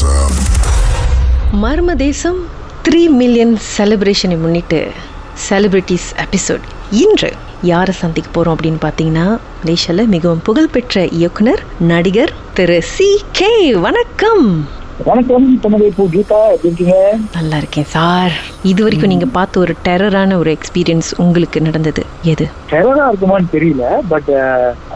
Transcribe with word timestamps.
தேசம் 0.00 0.36
மர்ம 1.60 1.94
தேசம் 1.94 2.38
த்ரீ 2.82 3.00
மில்லியன் 3.10 3.58
செலிப்ரேஷனை 3.76 4.36
முன்னிட்டு 4.38 4.80
செலிபிரிட்டிஸ் 5.48 6.08
எபிசோட் 6.16 6.64
இன்று 6.90 7.30
யாரை 7.62 7.94
சந்திக்க 7.94 8.28
போகிறோம் 8.30 8.56
அப்படின்னு 8.56 8.80
பார்த்தீங்கன்னா 8.82 9.26
மலேசியாவில் 9.64 10.06
மிகவும் 10.06 10.42
புகழ்பெற்ற 10.42 11.04
இயக்குனர் 11.18 11.62
நடிகர் 11.80 12.32
திரு 12.54 12.82
சி 12.94 13.08
கே 13.32 13.52
வணக்கம். 13.78 14.46
வணக்கம் 15.08 15.44
தமது 15.56 15.84
இப்போ 15.86 16.04
கீதா 16.12 16.38
இருக்கீங்க? 16.54 16.94
நல்லா 17.36 17.56
இருக்கேன் 17.56 17.86
சார். 17.92 18.32
இது 18.70 18.80
வரைக்கும் 18.84 19.12
நீங்கள் 19.12 19.32
பார்த்த 19.36 19.60
ஒரு 19.60 19.72
டெரரான 19.86 20.36
ஒரு 20.36 20.50
எக்ஸ்பீரியன்ஸ் 20.56 21.08
உங்களுக்கு 21.18 21.58
நடந்தது. 21.60 22.02
எது? 22.32 22.44
டெரரா 22.72 23.04
இருக்குமான்னு 23.08 23.52
தெரியல 23.54 23.84
பட் 24.08 24.30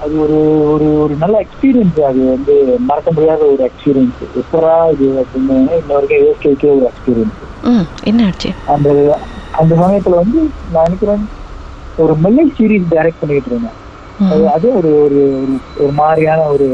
அது 0.00 0.14
ஒரு 0.24 0.38
ஒரு 0.72 0.88
ஒரு 1.04 1.14
நல்ல 1.22 1.36
எக்ஸ்பீரியன்ஸ் 1.44 2.00
அது 2.08 2.20
வந்து 2.30 2.56
மறக்க 2.90 3.12
முடியாத 3.12 3.42
ஒரு 3.54 3.64
எக்ஸ்பீரியன்ஸ் 3.68 4.20
எப்பரா 4.42 4.74
இது 4.94 5.08
அப்படின்னு 5.22 5.56
இன்ன 5.78 5.94
வரைக்கும் 5.94 6.26
யோசிக்க 6.26 6.74
ஒரு 6.74 6.86
எக்ஸ்பீரியன்ஸ் 6.90 7.38
ம் 7.70 7.86
என்ன 8.04 8.26
ஆச்சு? 8.26 8.52
அந்த 8.74 8.88
அந்த 9.60 9.72
சமயத்துல 9.82 10.20
வந்து 10.22 10.40
நான் 10.72 10.86
நினைக்கிறேன் 10.86 11.24
ஒரு 11.98 12.14
மெல்லை 12.22 12.46
சீரீஸ் 12.56 12.92
டைரக்ட் 12.92 13.20
பண்ணிட்டு 13.20 13.50
இருந்தேன். 13.50 13.78
அது 14.18 14.48
அது 14.48 14.76
ஒரு 14.76 15.02
ஒரு 15.02 15.20
ஒரு- 15.78 15.92
மாதிரியான 15.92 16.42
ஒரு 16.42 16.66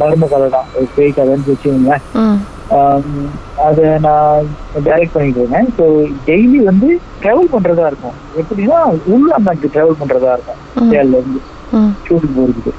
மர்ம 0.00 0.28
கதை 0.28 0.48
தான் 0.48 0.64
ஒரு 0.74 0.86
பேய் 0.94 1.12
கதைன்னு 1.16 1.46
வச்சுக்கோங்களேன். 1.46 2.04
அதை 3.56 3.84
நான் 3.98 4.46
டைரக்ட் 4.84 5.12
பண்ணிட்டு 5.12 5.40
இருந்தேன் 5.40 5.68
ஸோ 5.78 5.84
டெய்லி 6.26 6.56
வந்து 6.62 7.00
ட்ராவல் 7.22 7.52
பண்றதா 7.52 7.86
இருக்கும். 7.86 8.16
எப்படின்னா 8.36 8.78
உள்நாட்டுக்கு 9.14 9.72
ட்ராவல் 9.74 10.00
பண்றதா 10.00 10.32
இருக்கும். 10.32 10.60
கேரளா 10.92 11.18
இருந்து 11.18 11.40
ஷூட்டிங் 12.08 12.36
போறதுக்கு. 12.36 12.72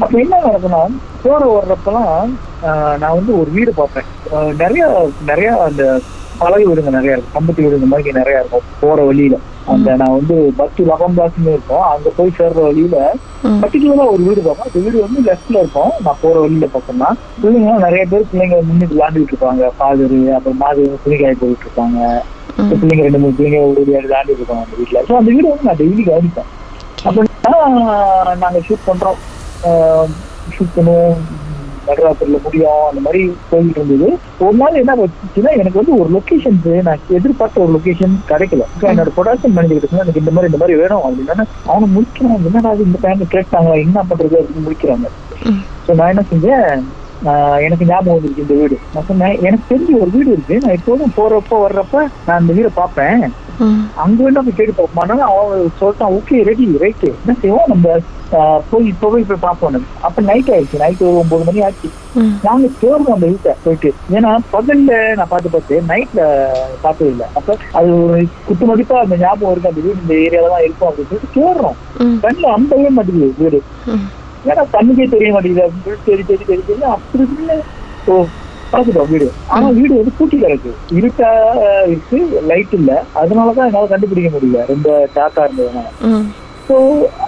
அப்ப 0.00 0.18
என்ன 0.18 0.40
நடக்கும்னா 0.44 0.82
போற 1.22 1.42
வர்றப்பெல்லாம் 1.56 2.30
நான் 2.98 3.14
வந்து 3.14 3.40
ஒரு 3.40 3.50
வீடு 3.50 3.72
பார்ப்பேன். 3.74 4.08
நிறைய 4.56 5.10
நிறைய 5.26 5.62
அந்த 5.62 6.00
பழகு 6.42 6.64
வீடுங்க 6.68 6.90
நிறைய 6.96 7.16
இருக்கும். 7.16 7.34
கம்பத்தி 7.36 7.60
வீடுங்க 7.64 7.86
மாதிரி 7.92 8.12
நிறைய 8.20 8.42
இருக்கும். 8.42 8.66
போற 8.82 8.98
வழியில. 9.08 9.36
அந்த 9.72 9.88
நான் 10.00 10.14
வந்து 10.18 10.36
பஸ் 10.58 10.80
லகம் 10.90 11.16
பாஸ்ன்னு 11.18 11.54
இருக்கும். 11.56 11.84
அங்க 11.92 12.08
போய் 12.18 12.36
சேர்ற 12.38 12.58
வழியில 12.68 12.96
பர்டிகுலரா 13.62 14.04
ஒரு 14.14 14.22
வீடு 14.28 14.40
பார்ப்போம். 14.46 14.68
அந்த 14.68 14.80
வீடு 14.84 15.04
வந்து 15.06 15.20
லெஃப்ட்ல 15.28 15.60
இருக்கும். 15.62 15.92
நான் 16.04 16.20
போற 16.22 16.34
வழியில 16.44 16.68
பார்த்தோம்னா 16.74 17.10
பிள்ளைங்க 17.42 17.76
நிறைய 17.86 18.04
பேர் 18.12 18.28
பிள்ளைங்க 18.32 18.58
முன்னுக்கு 18.68 18.94
விளையாண்டுட்டு 18.96 19.34
இருப்பாங்க. 19.34 19.70
ஃபாதர் 19.78 20.16
அப்புறம் 20.38 20.60
மாது 20.62 20.84
துணி 21.04 21.18
காய 21.22 21.36
போட்டுட்டு 21.42 21.66
இருப்பாங்க 21.68 21.98
பிள்ளைங்க 22.80 23.04
ரெண்டு 23.08 23.20
மூணு 23.24 23.36
பிள்ளைங்க 23.38 23.60
ஓடி 23.68 23.84
விளையாண்டுட்டு 23.90 24.40
இருப்பாங்க 24.42 24.64
அந்த 24.66 24.76
வீட்டுல 24.80 25.04
ஸோ 25.10 25.14
அந்த 25.20 25.30
வீடு 25.36 25.46
வந்து 25.52 25.68
நான் 25.68 25.80
டெய்லி 25.82 26.04
கவனிப்பேன். 26.10 26.50
அப்படின்னா 27.08 27.54
நாங்க 28.44 28.58
ஷூட் 28.68 28.88
பண்றோம். 28.88 29.20
ஷூட் 30.56 30.74
பண்ணுவோம். 30.76 31.16
நடுராத்திரில 31.90 32.38
முடியும் 32.46 32.84
அந்த 32.90 33.00
மாதிரி 33.06 33.22
போயிட்டு 33.50 33.80
இருந்தது. 33.80 34.08
ஒரு 34.46 34.56
நாள் 34.60 34.80
என்ன 34.82 34.94
வச்சுச்சுன்னா 35.00 35.52
எனக்கு 35.62 35.80
வந்து 35.80 35.94
ஒரு 36.00 36.10
லொகேஷன் 36.16 36.58
நான் 36.88 37.04
எதிர்பார்த்த 37.18 37.64
ஒரு 37.66 37.72
லொகேஷன் 37.76 38.14
கிடைக்கல. 38.30 38.66
என்னோட 38.92 39.10
ப்ரொடக்ஷன் 39.18 39.56
மேனேஜர் 39.58 39.90
சொன்னா 39.90 40.04
எனக்கு 40.06 40.22
இந்த 40.24 40.34
மாதிரி 40.36 40.50
இந்த 40.52 40.60
மாதிரி 40.62 40.78
வேணும். 40.82 41.04
அப்படின்னா 41.08 41.46
அவனை 41.72 41.88
முடிக்கிறான். 41.96 42.46
என்னடா 42.50 42.72
இது 42.76 42.88
இந்த 42.88 43.00
டைம் 43.04 43.32
கேட்டாங்களா? 43.36 43.76
என்ன 43.86 44.04
பண்றது? 44.10 44.38
அப்படின்னு 44.40 44.66
முடிக்கிறாங்க. 44.68 45.08
ஸோ 45.86 45.90
நான் 46.00 46.12
என்ன 46.14 46.24
செஞ்சேன் 46.32 46.66
எனக்கு 47.66 47.88
ஞாபகம் 47.90 48.16
வந்துருக்கு 48.16 48.44
இந்த 48.44 48.54
வீடு. 48.60 48.76
நான் 48.92 49.08
சொன்னேன் 49.08 49.36
எனக்கு 49.46 49.70
தெரிஞ்ச 49.72 49.90
ஒரு 50.02 50.10
வீடு 50.16 50.30
இருக்கு. 50.34 50.60
நான் 50.62 50.76
எப்போதும் 50.78 51.16
போறப்ப 51.18 51.58
வர்றப்ப 51.64 51.96
நான் 52.26 52.38
அந்த 52.40 52.52
வீடை 52.58 52.70
பார்ப்பேன். 52.80 53.22
அங்க 54.02 54.18
வேணா 54.24 54.42
போய் 54.44 54.58
கேட்டு 54.58 54.74
பார்ப்போம். 54.76 55.24
அவன் 55.32 55.74
சொல்லிட்டான் 55.80 56.14
ஓகே 56.18 56.36
ரெடி 56.48 56.66
ரைட்டு 56.84 57.08
என்ன 57.22 57.34
செய்வோம்? 57.42 57.70
நம்ம 57.72 57.98
போய் 58.70 58.88
இப்போ 58.90 59.06
போய் 59.12 59.26
போய் 59.28 59.44
பார்ப்போம். 59.44 59.86
அப்ப 60.06 60.22
நைட் 60.28 60.50
ஆயிடுச்சு. 60.54 60.80
நைட் 60.82 61.02
ஒரு 61.08 61.16
ஒன்பது 61.22 61.46
மணி 61.48 61.60
ஆச்சு. 61.66 61.88
நாங்க 62.46 62.66
தேடுறோம் 62.82 63.14
அந்த 63.16 63.26
வீட்டை 63.32 63.52
போயிட்டு. 63.64 63.90
ஏன்னா 64.16 64.30
பகல்ல 64.54 64.98
நான் 65.18 65.30
பார்த்து 65.32 65.52
பார்த்து 65.54 65.82
நைட்ல 65.90 66.20
பார்த்தது 66.84 67.10
இல்லை. 67.14 67.26
அப்ப 67.40 67.56
அது 67.80 67.90
ஒரு 68.04 68.20
குத்து 68.46 68.70
மதிப்பா 68.70 69.02
அந்த 69.04 69.18
ஞாபகம் 69.24 69.52
இருக்கு. 69.52 69.72
அந்த 69.72 69.82
வீடு 69.86 70.02
இந்த 70.04 70.14
ஏரியால 70.26 70.52
தான் 70.54 70.64
இருக்கும் 70.66 70.88
அப்படின்னு 70.90 71.10
சொல்லிட்டு 71.12 71.36
தேடுறோம். 71.38 71.78
கண்ணில் 72.24 72.54
அம்பவே 72.56 72.90
மாட்டேங்குது 72.98 73.42
வீடு. 73.44 73.60
ஏன்னா 74.44 74.62
கண்ணுக்கே 74.72 75.06
தெரிய 75.08 75.30
மாட்டேங்குது. 75.32 75.66
தெரி 76.04 76.22
தெரி 76.24 76.44
தெரி 76.44 76.62
தெரி 76.62 76.84
அப்படி 76.90 77.24
இப்படின்னு 77.24 77.56
ஓ 78.06 78.14
பார்த்துட்டோம் 78.72 79.08
வீடு. 79.08 79.26
ஆனா 79.48 79.66
வீடு 79.76 79.92
வந்து 79.94 80.12
பூட்டி 80.18 80.36
கிடக்கு. 80.36 80.70
இருட்டா 80.98 81.30
இருக்கு 81.86 82.18
லைட் 82.50 82.74
இல்ல. 82.78 82.90
அதனாலதான் 83.22 83.68
என்னால 83.68 83.88
கண்டுபிடிக்க 83.88 84.30
முடியல. 84.30 84.60
ரொம்ப 84.68 84.88
டாக்கா 85.16 85.44
இருந்ததுனால 85.46 85.88
ஸோ 86.66 86.76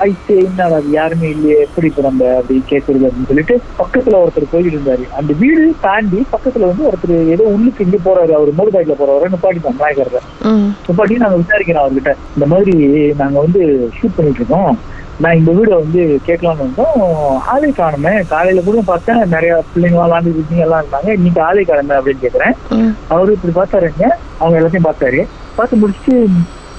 ஐசே 0.03 0.35
என்ன 0.41 0.67
அது 0.71 0.91
யாருமே 0.93 1.29
இல்லையே. 1.31 1.57
எப்படி 1.63 1.87
இப்ப 1.87 2.03
நம்ம 2.03 2.27
அப்படி 2.35 2.57
கேட்கறது 2.69 3.07
அப்படின்னு 3.07 3.31
சொல்லிட்டு 3.31 3.55
பக்கத்துல 3.79 4.21
ஒருத்தர் 4.21 4.53
போயிட்டு 4.53 4.71
இருந்தாரு. 4.73 5.05
அந்த 5.19 5.33
வீடு 5.41 5.63
தாண்டி 5.81 6.21
பக்கத்துல 6.33 6.69
வந்து 6.71 6.87
ஒருத்தர் 6.89 7.33
ஏதோ 7.35 7.45
உள்ளுக்கு 7.55 7.87
இங்க 7.87 7.99
போறாரு. 8.05 8.33
அவர் 8.33 8.57
மோட்டர் 8.59 8.77
பைக்ல 8.77 8.97
போறவரை? 9.01 9.31
நிப்பாட்டிட்டோம் 9.33 9.81
நாயகர்ல 9.81 10.21
ம், 10.51 10.69
நிப்பாட்டி 10.87 11.17
நாங்க 11.17 11.39
விசாரிக்கிறோம் 11.43 11.85
அவர்கிட்ட. 11.85 12.13
இந்த 12.37 12.47
மாதிரி 12.47 12.75
நாங்க 13.15 13.37
வந்து 13.41 13.63
ஷூட் 13.99 14.17
பண்ணிட்டு 14.17 14.43
இருக்கோம். 14.43 14.73
நான் 15.23 15.37
இந்த 15.37 15.51
வீடை 15.53 15.75
வந்து 15.75 16.01
கேட்கலாம்னு 16.27 16.65
வந்தோம். 16.65 17.03
ஆளை 17.47 17.71
காணுமே. 17.73 18.13
காலையில 18.25 18.61
கூட 18.61 18.81
பார்த்தேன். 18.87 19.21
நிறைய 19.29 19.63
பிள்ளைங்க 19.73 19.99
விளாண்டு 20.01 20.33
இருக்கீங்க 20.33 20.63
எல்லாம் 20.63 20.83
இருந்தாங்க. 20.83 21.11
இன்னைக்கு 21.13 21.41
ஆளை 21.43 21.65
காணுமே 21.65 21.95
அப்படின்னு 21.99 22.25
கேக்குறேன் 22.25 22.55
ம், 22.77 22.93
அவரு 23.09 23.33
இப்படி 23.33 23.53
பார்த்தாருங்க. 23.53 24.07
அவங்க 24.39 24.59
எல்லாத்தையும் 24.59 24.89
பார்த்தாரு. 24.89 25.21
பார்த்து 25.57 25.77
முடிச்சுட்டு 25.77 26.17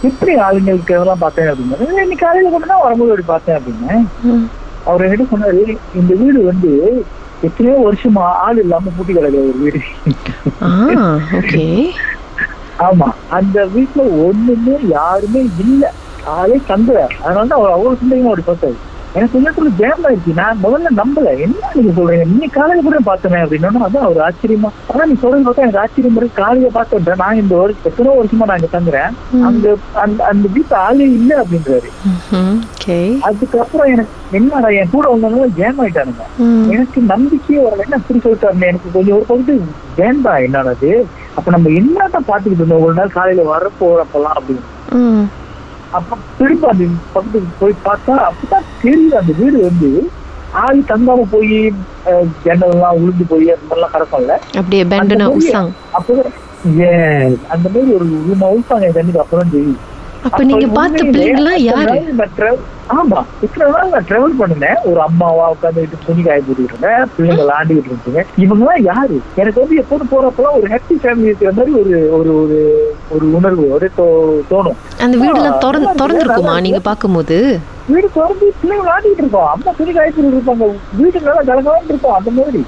எப்படி 0.04 0.36
ஆளுங்களுக்கு 0.38 0.94
எல்லாம் 0.96 1.20
பார்த்தேன் 1.20 1.50
அப்படின்னு 1.50 1.92
இன்னைக்கு 1.96 2.26
காலையில 2.26 2.50
கூட 2.50 2.66
தான் 2.66 2.84
வரும்போது 2.84 3.12
அப்படி 3.12 3.28
பார்த்தேன் 3.28 3.58
அப்படின்னு. 3.58 3.98
அவர் 4.86 5.06
என்ன 5.08 5.28
சொன்னாரு? 5.32 5.64
இந்த 5.96 6.14
வீடு 6.14 6.40
வந்து 6.44 6.72
எத்தனையோ 7.44 7.76
வருஷமா 7.88 8.26
ஆள் 8.46 8.58
இல்லாம 8.58 8.92
பூட்டி 8.98 9.14
கிடக்குற 9.14 9.44
ஒரு 9.50 9.60
வீடு. 9.60 9.80
ஆமா. 12.80 13.08
அந்த 13.30 13.66
வீட்டுல 13.76 14.04
ஒண்ணுமே 14.26 14.76
யாருமே 14.90 15.42
இல்ல. 15.60 15.84
ஆளே 16.32 16.58
தங்கல 16.72 16.98
அதனால 17.26 17.46
தான் 17.48 17.60
அவர் 17.60 17.76
அவ்வளவு 17.76 18.00
சிந்தையும் 18.02 18.32
அப்படி 18.32 18.48
பார்த்தாரு 18.50 18.80
எனக்கு 19.18 19.38
உள்ளத்துல 19.40 19.72
ஜேம் 19.80 20.06
ஆயிடுச்சு. 20.08 20.32
நான் 20.40 20.62
முதல்ல 20.62 20.92
நம்பல. 21.00 21.32
என்ன 21.46 21.68
நீங்க 21.74 21.92
சொல்றீங்க? 21.98 22.24
இன்னைக்கு 22.30 22.56
காலையில 22.60 22.84
கூட 22.86 23.00
பார்த்தேன் 23.10 23.44
அப்படின்னா 23.44 23.82
அதான் 23.88 24.06
அவர் 24.08 24.20
ஆச்சரியமா. 24.28 24.70
ஆனா 24.92 25.04
நீ 25.10 25.16
சொல்றது 25.24 25.46
பார்த்தா 25.48 25.66
எனக்கு 25.66 25.82
ஆச்சரியம் 25.82 26.18
இருக்கு. 26.20 26.40
காலையில 26.42 26.70
பார்த்தேன் 26.78 27.22
நான் 27.22 27.42
இந்த 27.42 27.56
வருஷம் 27.60 27.88
எத்தனை 27.90 28.16
வருஷமா 28.20 28.48
நான் 28.50 28.60
இங்க 28.62 28.72
தங்குறேன். 28.78 29.12
அந்த 29.50 29.76
அந்த 30.04 30.24
அந்த 30.32 30.46
வீட்டு 30.56 30.76
ஆளே 30.86 31.08
இல்ல 31.20 31.38
அப்படின்றாரு. 31.44 31.92
அதுக்கப்புறம் 33.30 33.92
எனக்கு 33.96 34.16
என்னடா 34.40 34.72
என் 34.80 34.94
கூட 34.96 35.06
வந்தவங்க 35.14 35.48
ஜேம் 35.60 35.82
ஆயிட்டானுங்க. 35.84 36.26
எனக்கு 36.74 37.02
நம்பிக்கையே 37.14 37.62
வரல. 37.66 37.86
என்ன 37.88 38.00
அப்படி 38.02 38.24
சொல்லிட்டாருன்னு 38.26 38.72
எனக்கு 38.72 38.96
கொஞ்சம் 38.98 39.18
ஒரு 39.20 39.26
பகுதி 39.32 39.56
வேண்டா 40.02 40.34
என்னடாது 40.48 40.92
அப்ப 41.38 41.48
நம்ம 41.52 41.70
என்னதான் 41.82 42.30
பாத்துக்கிட்டு 42.32 42.64
இருந்தோம்? 42.64 42.86
ஒரு 42.88 42.94
நாள் 42.94 43.16
காலையில 43.20 43.46
வர 43.54 43.70
போறப்பெல்லாம் 43.80 44.38
அப்படின்னு. 44.40 44.66
அப்ப 45.94 46.18
திரும்ப 46.38 46.68
அந்த 46.70 46.84
பக்கத்துக்கு 47.08 47.58
போய் 47.60 47.76
பார்த்தா 47.86 48.14
அப்பதான் 48.28 48.68
தெரியுது 48.82 49.16
அந்த 49.20 49.34
வீடு 49.40 49.58
வந்து 49.64 49.90
ஆள் 50.62 50.80
தங்காம 50.90 51.26
போய் 51.32 51.54
ஜன்னல் 52.44 52.74
எல்லாம் 52.74 52.98
உளுந்து 53.00 53.26
போய் 53.30 53.48
அந்த 53.54 53.64
மாதிரிலாம் 53.70 53.94
கிடக்கும்ல. 53.96 54.34
அப்படியே 54.60 54.84
பேண்டனா 54.92 55.28
உசாங் 55.38 55.72
அப்பதான் 55.98 56.32
அந்த 57.54 57.68
மாதிரி 57.70 57.90
ஒரு 57.96 58.06
ரூமா 58.26 58.48
உள்சாங்க 58.54 58.88
என் 58.88 58.98
கண்ணுக்கு 58.98 59.24
அப்புறம் 59.24 59.54
தெரியும் 59.54 59.82
அப்ப 60.28 60.42
நீங்க 60.50 60.68
பார்த்த 60.76 61.06
பிள்ளைங்களாம் 61.08 61.56
அத்தனை 61.56 61.70
யாரு? 61.70 61.96
ஆமா 62.94 63.24
இத்தனை 63.42 63.74
நாள் 63.74 63.90
நான் 63.90 64.06
டிராவல் 64.08 64.42
பண்ணினேன். 64.42 64.76
ஒரு 64.84 65.02
அம்மாவா 65.02 65.52
உட்காந்துட்டு 65.52 66.06
துணி 66.06 66.22
காய 66.22 66.42
போட்டுக்கிட்டு 66.42 66.64
இருந்தேன். 66.64 67.10
பிள்ளைங்க 67.20 67.42
விளாண்டுகிட்டு 67.42 67.92
இருந்துங்க 67.92 68.24
இவங்க 68.38 68.74
எல்லாம் 68.74 68.96
யாரு? 68.96 69.22
எனக்கு 69.36 69.60
வந்து 69.62 69.76
எப்போது 69.76 70.04
போறப்பெல்லாம் 70.04 70.54
ஒரு 70.54 70.68
ஹாப்பி 70.68 71.04
ஃபேமிலி 71.04 71.24
இருக்கிற 71.24 71.52
மாதிரி 71.56 71.76
ஒரு 71.76 72.10
ஒரு 72.12 72.44
ஒரு 72.44 72.96
ஒரு 73.10 73.36
உணர்வு 73.36 73.92
தோ- 73.98 74.42
தோணும். 74.52 75.02
அந்த 75.02 75.18
வீடெல்லாம் 75.18 75.58
திறந்து 75.58 75.90
திறந்துருக்குமா 75.90 76.62
நீங்க 76.62 76.80
பார்க்கும்போது? 76.80 77.60
வீடு 77.88 78.10
திறந்து 78.14 78.54
பிள்ளைங்க 78.64 78.88
விளாண்டுட்டு 78.88 79.18
இருக்கோம். 79.18 79.48
அம்மா 79.48 79.72
துணி 79.78 79.92
காய 79.92 80.12
போட்டு 80.16 80.42
இருப்பாங்க. 80.44 80.76
வீடு 80.98 81.22
நல்லா 81.22 81.42
கலகலான்னு 81.42 81.84
இருக்கும். 81.84 82.14
அந்த 82.14 82.32
மாதிரி. 82.32 82.66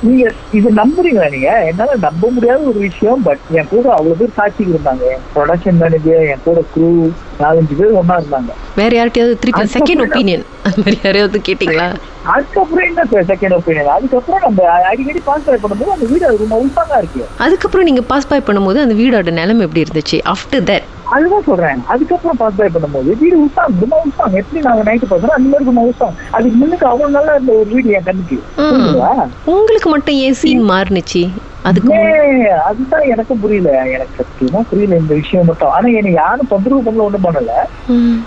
நீங்க 0.00 0.32
இது 0.52 0.70
நம்புறீங்களா 0.70 1.30
நீங்க? 1.30 1.64
என்னால 1.64 1.90
நம்ப 2.00 2.28
முடியாத 2.30 2.60
ஒரு 2.60 2.78
விஷயம் 2.78 3.22
பட் 3.22 3.38
என் 3.50 3.66
கூட 3.70 3.90
அவ்வளவு 3.90 4.16
பேர் 4.18 4.28
சாட்சிக்கு 4.34 4.80
இருந்தாங்க. 4.82 5.04
ப்ரொடக்ஷன் 5.36 5.78
மேனேஜர் 5.78 6.26
என் 6.26 6.38
கூட 6.44 6.62
குரூ 6.76 7.10
நாலஞ்சு 7.42 7.74
பேர் 7.78 7.96
ஒண்ணா 8.00 8.16
இருந்தாங்க. 8.20 8.50
வேற 8.80 8.90
யார்கிட்டயாவது 8.98 9.40
திருப்பி 9.42 9.72
செகண்ட் 9.76 10.02
ஒப்பீனியன் 10.04 10.44
அந்த 10.66 10.76
மாதிரி 10.82 10.98
யாரையாவது 11.06 11.38
கேட்டிங்களா? 11.48 11.88
அதுக்கப்புறம் 12.34 12.86
என்ன 12.90 13.02
செகண்ட் 13.30 13.56
ஒப்பீனியன் 13.58 13.94
அதுக்கப்புறம் 13.96 14.42
நம்ம 14.46 14.68
அடிக்கடி 14.90 15.20
பாஸ் 15.28 15.46
ட்ரை 15.46 15.58
பண்ணும்போது 15.64 15.94
அந்த 15.94 16.06
வீடு 16.12 16.26
அது 16.28 16.42
ரொம்ப 16.44 16.56
உள்பாங்க 16.64 16.94
இருக்கு. 17.02 17.22
அதுக்கப்புறம் 17.46 17.88
நீங்க 17.88 18.02
பாஸ் 18.12 18.28
பை 18.30 18.40
பண்ணும்போது 18.48 18.78
அந்த 18.84 18.96
வீடோட 19.00 19.32
நிலைமை 19.40 19.64
எப்படி 19.66 19.84
இருந்துச்சு? 19.86 20.18
ஆஃப்டர் 20.34 20.66
தட் 20.70 20.86
அதுதான் 21.16 21.44
சொல்றேன். 21.48 21.80
அதுக்கப்புறம் 21.94 22.38
பாஸ் 22.40 22.56
ட்ரை 22.58 22.68
பண்ணும்போது 22.76 23.10
வீடு 23.20 23.36
உள்சாங்க 23.42 23.82
ரொம்ப 23.84 23.96
உள்சாங்க 24.04 24.40
எப்படி 24.42 24.62
நாங்க 24.68 24.84
நைட்டு 24.88 25.10
பாக்குறோம் 25.10 25.36
அந்த 25.38 25.48
மாதிரி 25.50 25.68
ரொம்ப 25.70 25.82
உள்சாங்க 25.88 26.16
அதுக்கு 26.36 26.56
முன்னுக்கு 26.62 26.86
அவ்வளவு 26.92 27.16
நல்லா 27.18 27.34
இருந்த 27.36 27.52
ஒரு 27.60 27.68
வீடு 27.74 27.94
என் 27.98 28.08
கண்ணுக்கு? 28.08 28.38
உங்களுக்கு 29.56 29.90
மட்டும் 29.94 30.18
ஏன் 30.24 30.38
சீன் 30.40 30.64
மாறுனுச்சு? 30.72 31.22
அதுக்கு 31.68 31.96
அதுதான் 32.68 33.08
எனக்கும் 33.12 33.40
புரியல. 33.42 33.70
எனக்கு 33.94 34.16
சத்தியமா 34.20 34.60
புரியல 34.70 34.98
இந்த 35.02 35.12
விஷயம் 35.20 35.48
மட்டும். 35.50 35.72
ஆனா 35.76 35.86
எனக்கு 35.98 36.18
யாரும் 36.24 36.50
தொந்தரவு 36.52 36.84
பண்ணல 36.86 37.06
ஒண்ணும் 37.08 37.26
பண்ணல. 37.26 37.52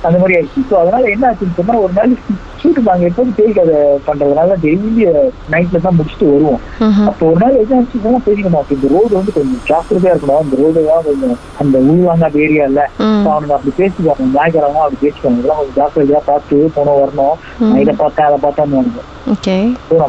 அந்த 0.05 0.15
மாதிரி 0.21 0.35
ஆயிடுச்சு. 0.37 0.61
ஸோ 0.69 0.75
அதனால 0.81 1.03
என்ன 1.15 1.27
ஆச்சுன்னு 1.29 1.57
சொன்னா 1.59 1.75
ஒரு 1.85 1.93
நாள் 1.99 2.15
ஷூட் 2.61 2.79
நாங்க 2.87 3.05
எப்போதும் 3.09 3.35
பேய் 3.37 3.57
கதை 3.57 3.75
பண்றதுனால 4.07 4.55
டெய்லி 4.63 5.05
நைட்ல 5.53 5.81
தான் 5.85 5.97
முடிச்சுட்டு 5.97 6.31
வருவோம். 6.31 6.61
அப்போ 7.09 7.23
ஒரு 7.31 7.39
நாள் 7.43 7.59
என்ன 7.63 7.77
ஆச்சுன்னா 7.79 8.21
பேசிக்கணும் 8.27 8.61
அப்ப 8.61 8.75
இந்த 8.77 8.89
ரோடு 8.95 9.13
வந்து 9.19 9.35
கொஞ்சம் 9.37 9.61
ஜாக்கிரதையா 9.69 10.13
இருக்கணும். 10.13 10.41
அந்த 10.43 10.57
ரோடு 10.63 10.85
தான் 10.89 11.07
கொஞ்சம் 11.09 11.37
அந்த 11.63 11.77
உள்வாங்காத 11.91 12.41
ஏரியா 12.47 12.65
இல்ல 12.71 12.81
அவனுங்க 13.33 13.55
அப்படி 13.57 13.73
பேசிக்குவாங்க. 13.81 14.27
ஞாயிற்றுக்கிழமை 14.35 14.81
அப்படி 14.85 15.01
பேசிக்குவாங்க. 15.05 15.39
இதெல்லாம் 15.41 15.61
கொஞ்சம் 15.61 15.79
ஜாக்கிரதையா 15.79 16.21
பார்த்து 16.31 16.57
போனோம் 16.77 17.01
வரணும். 17.03 17.37
இதை 17.83 17.95
பார்த்தேன் 18.03 18.29
அதை 18.29 18.39
பார்த்தேன்னு 18.45 19.07
ஓகே. 19.33 19.55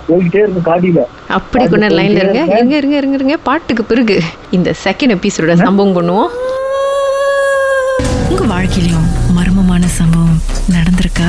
போய்கிட்டே 0.09 0.41
இருக்கேன் 0.43 0.67
காடியில 0.69 1.01
அப்படி 1.37 1.65
நேரம் 1.83 1.99
லைன்ல 1.99 2.21
இருங்க. 2.23 2.43
இருங்க 2.57 2.77
இருங்க 2.77 2.97
இருங்க 2.97 3.17
இருங்க. 3.19 3.37
பாட்டுக்கு 3.49 3.85
பிறகு 3.85 4.17
இந்த 4.51 4.75
செகண்ட் 4.85 5.15
எபிசோட 5.17 5.55
சம்பவம் 5.65 5.97
பண்ணுவோம். 5.97 6.31
உங்க 8.31 8.45
வாழ்க்கையிலும் 8.55 9.09
மர்மமான 9.39 9.85
சம்பவம் 9.99 10.39
நடந்திருக்கா? 10.77 11.29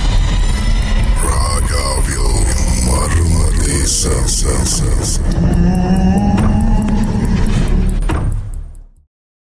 Agavio 1.61 2.27
Marmaris. 2.85 4.07